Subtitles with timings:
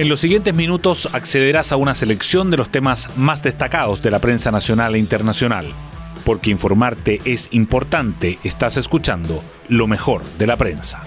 [0.00, 4.18] En los siguientes minutos accederás a una selección de los temas más destacados de la
[4.18, 5.74] prensa nacional e internacional.
[6.24, 11.02] Porque informarte es importante, estás escuchando lo mejor de la prensa.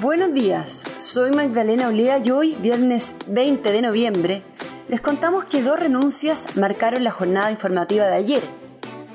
[0.00, 4.42] Buenos días, soy Magdalena Olea y hoy, viernes 20 de noviembre,
[4.88, 8.42] les contamos que dos renuncias marcaron la jornada informativa de ayer.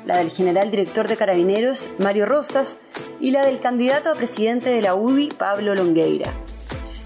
[0.06, 2.78] La del general director de Carabineros, Mario Rosas,
[3.20, 6.32] y la del candidato a presidente de la UDI, Pablo Longueira.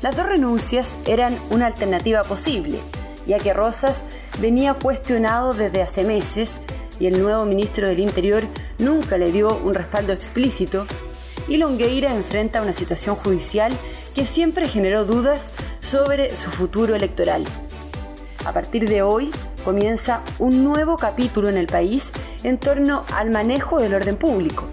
[0.02, 2.80] Las dos renuncias eran una alternativa posible,
[3.28, 4.06] ya que Rosas
[4.40, 6.60] venía cuestionado desde hace meses
[7.00, 8.44] y el nuevo ministro del Interior
[8.80, 10.88] nunca le dio un respaldo explícito,
[11.48, 13.72] y Longueira enfrenta una situación judicial
[14.16, 15.52] que siempre generó dudas
[15.82, 17.44] sobre su futuro electoral.
[18.46, 19.30] A partir de hoy
[19.64, 22.12] comienza un nuevo capítulo en el país
[22.42, 24.68] en torno al manejo del orden público.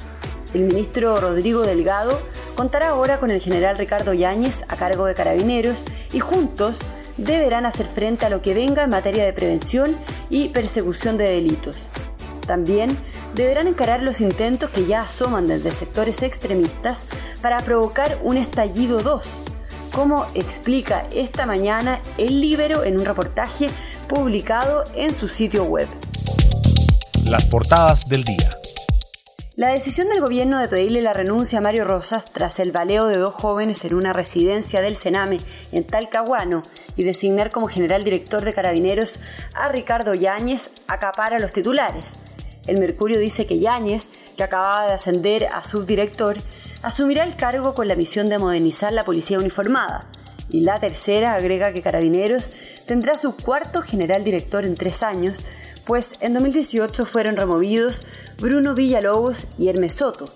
[0.55, 2.19] El ministro Rodrigo Delgado
[2.59, 6.81] contará ahora con el general Ricardo Yáñez a cargo de Carabineros y juntos
[7.17, 9.97] deberán hacer frente a lo que venga en materia de prevención
[10.28, 11.89] y persecución de delitos.
[12.48, 12.97] También
[13.37, 17.06] deberán encarar los intentos que ya asoman desde sectores extremistas
[17.41, 19.41] para provocar un estallido 2,
[19.93, 23.70] como explica esta mañana el Libero en un reportaje
[24.09, 25.87] publicado en su sitio web.
[27.25, 28.47] Las portadas del día.
[29.59, 33.17] La decisión del gobierno de pedirle la renuncia a Mario Rosas tras el baleo de
[33.17, 35.41] dos jóvenes en una residencia del Sename
[35.73, 36.62] en Talcahuano
[36.95, 39.19] y designar como general director de carabineros
[39.55, 42.19] a Ricardo Yáñez acapara los titulares.
[42.69, 46.37] El Mercurio dice que Yáñez, que acababa de ascender a subdirector,
[46.83, 50.06] asumirá el cargo con la misión de modernizar la policía uniformada.
[50.50, 52.52] Y la tercera agrega que Carabineros
[52.86, 55.42] tendrá su cuarto general director en tres años,
[55.84, 58.06] pues en 2018 fueron removidos
[58.38, 60.30] Bruno Villalobos y Hermes Soto.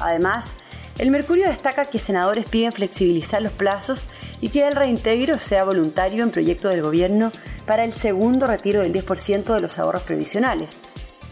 [0.00, 0.54] Además,
[0.98, 4.08] el Mercurio destaca que senadores piden flexibilizar los plazos
[4.40, 7.32] y que el reintegro sea voluntario en proyecto del gobierno
[7.66, 10.76] para el segundo retiro del 10% de los ahorros previsionales.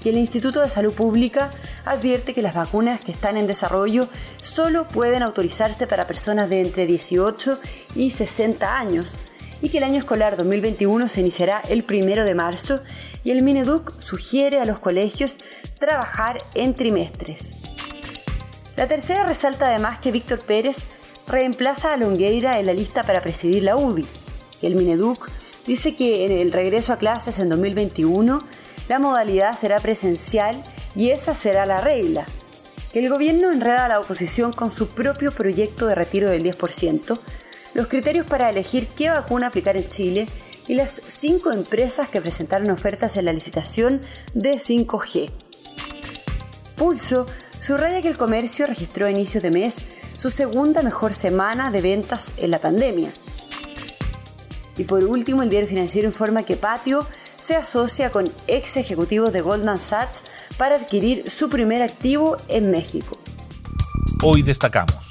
[0.02, 1.50] Y el Instituto de Salud Pública
[1.84, 4.08] advierte que las vacunas que están en desarrollo
[4.40, 7.58] solo pueden autorizarse para personas de entre 18
[7.94, 9.16] y 60 años,
[9.62, 12.80] y que el año escolar 2021 se iniciará el primero de marzo
[13.24, 15.38] y el Mineduc sugiere a los colegios
[15.78, 17.56] trabajar en trimestres.
[18.76, 20.86] La tercera resalta además que Víctor Pérez
[21.26, 24.06] reemplaza a Longueira en la lista para presidir la UDI.
[24.62, 25.28] El Mineduc
[25.66, 28.42] dice que en el regreso a clases en 2021
[28.90, 30.60] la modalidad será presencial
[30.96, 32.26] y esa será la regla.
[32.92, 37.16] Que el gobierno enreda a la oposición con su propio proyecto de retiro del 10%,
[37.74, 40.28] los criterios para elegir qué vacuna aplicar en Chile
[40.66, 44.00] y las cinco empresas que presentaron ofertas en la licitación
[44.34, 45.30] de 5G.
[46.74, 47.26] Pulso
[47.60, 49.76] subraya que el comercio registró a inicios de mes
[50.14, 53.12] su segunda mejor semana de ventas en la pandemia.
[54.76, 57.06] Y por último, el diario financiero informa que Patio
[57.40, 60.22] se asocia con ex ejecutivos de Goldman Sachs
[60.56, 63.18] para adquirir su primer activo en México.
[64.22, 65.10] Hoy destacamos.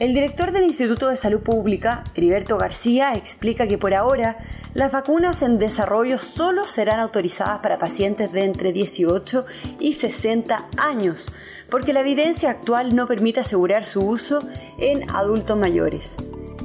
[0.00, 4.38] El director del Instituto de Salud Pública, Heriberto García, explica que por ahora
[4.72, 9.44] las vacunas en desarrollo solo serán autorizadas para pacientes de entre 18
[9.78, 11.26] y 60 años,
[11.70, 14.40] porque la evidencia actual no permite asegurar su uso
[14.78, 16.16] en adultos mayores.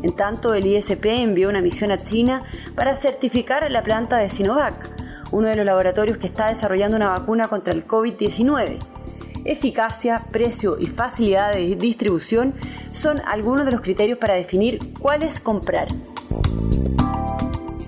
[0.03, 2.44] En tanto, el ISP envió una misión a China
[2.75, 4.75] para certificar la planta de Sinovac,
[5.31, 8.78] uno de los laboratorios que está desarrollando una vacuna contra el COVID-19.
[9.45, 12.53] Eficacia, precio y facilidad de distribución
[12.91, 15.88] son algunos de los criterios para definir cuáles comprar.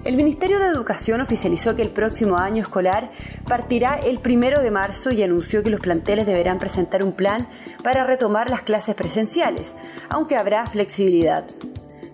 [0.07, 3.12] El Ministerio de Educación oficializó que el próximo año escolar
[3.46, 7.46] partirá el primero de marzo y anunció que los planteles deberán presentar un plan
[7.84, 9.75] para retomar las clases presenciales,
[10.07, 11.44] aunque habrá flexibilidad.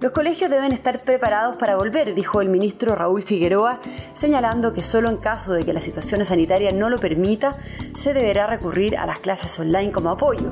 [0.04, 3.80] Los colegios deben estar preparados para volver, dijo el ministro Raúl Figueroa,
[4.14, 7.56] señalando que solo en caso de que la situación sanitaria no lo permita,
[7.96, 10.50] se deberá recurrir a las clases online como apoyo.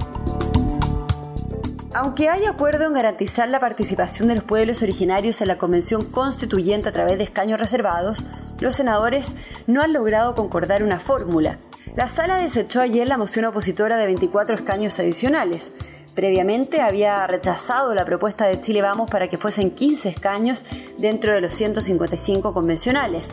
[1.94, 6.88] Aunque hay acuerdo en garantizar la participación de los pueblos originarios en la Convención Constituyente
[6.88, 8.24] a través de escaños reservados,
[8.62, 9.36] los senadores
[9.68, 11.60] no han logrado concordar una fórmula.
[11.98, 15.74] La sala desechó ayer la moción opositora de 24 escaños adicionales.
[16.16, 20.66] Previamente había rechazado la propuesta de Chile Vamos para que fuesen 15 escaños
[20.98, 23.30] dentro de los 155 convencionales.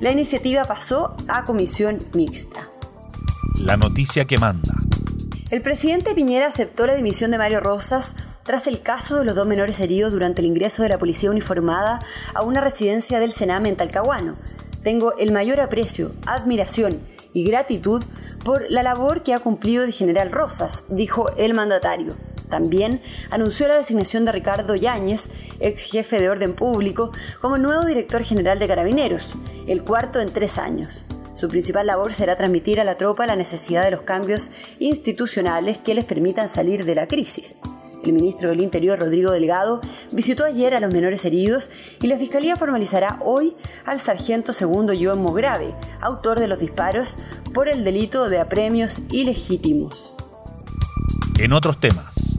[0.00, 2.68] La iniciativa pasó a comisión mixta.
[3.60, 4.74] La noticia que manda.
[5.50, 9.46] El presidente Piñera aceptó la dimisión de Mario Rosas tras el caso de los dos
[9.46, 12.00] menores heridos durante el ingreso de la policía uniformada
[12.34, 14.34] a una residencia del Sename en Talcahuano.
[14.82, 17.00] Tengo el mayor aprecio, admiración
[17.32, 18.02] y gratitud
[18.44, 22.16] por la labor que ha cumplido el general Rosas, dijo el mandatario.
[22.48, 23.00] También
[23.30, 25.30] anunció la designación de Ricardo Yáñez,
[25.60, 29.36] ex jefe de orden público, como nuevo director general de Carabineros,
[29.66, 31.04] el cuarto en tres años.
[31.34, 34.50] Su principal labor será transmitir a la tropa la necesidad de los cambios
[34.80, 37.54] institucionales que les permitan salir de la crisis.
[38.02, 41.70] El ministro del Interior, Rodrigo Delgado, visitó ayer a los menores heridos
[42.00, 43.54] y la Fiscalía formalizará hoy
[43.84, 47.18] al sargento segundo Joan Mograve, autor de los disparos,
[47.54, 50.14] por el delito de apremios ilegítimos.
[51.38, 52.38] En otros temas.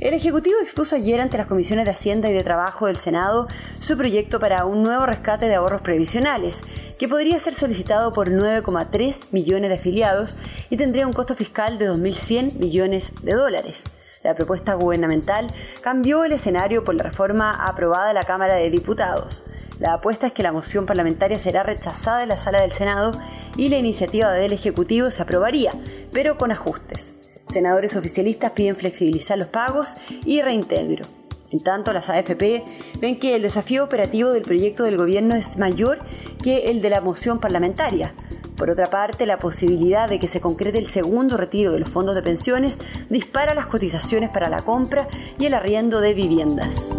[0.00, 3.48] El Ejecutivo expuso ayer ante las comisiones de Hacienda y de Trabajo del Senado
[3.80, 6.62] su proyecto para un nuevo rescate de ahorros previsionales,
[6.98, 10.38] que podría ser solicitado por 9,3 millones de afiliados
[10.70, 13.84] y tendría un costo fiscal de 2.100 millones de dólares.
[14.22, 15.50] La propuesta gubernamental
[15.80, 19.44] cambió el escenario por la reforma aprobada en la Cámara de Diputados.
[19.78, 23.12] La apuesta es que la moción parlamentaria será rechazada en la sala del Senado
[23.56, 25.72] y la iniciativa del Ejecutivo se aprobaría,
[26.12, 27.14] pero con ajustes.
[27.48, 29.96] Senadores oficialistas piden flexibilizar los pagos
[30.26, 31.06] y reintegro.
[31.50, 32.62] En tanto, las AFP
[33.00, 35.98] ven que el desafío operativo del proyecto del gobierno es mayor
[36.44, 38.12] que el de la moción parlamentaria.
[38.60, 42.14] Por otra parte, la posibilidad de que se concrete el segundo retiro de los fondos
[42.14, 42.78] de pensiones
[43.08, 45.08] dispara las cotizaciones para la compra
[45.38, 46.98] y el arriendo de viviendas.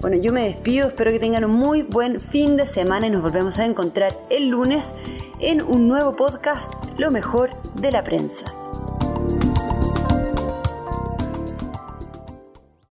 [0.00, 3.20] Bueno, yo me despido, espero que tengan un muy buen fin de semana y nos
[3.20, 4.94] volvemos a encontrar el lunes
[5.38, 8.46] en un nuevo podcast, Lo mejor de la prensa.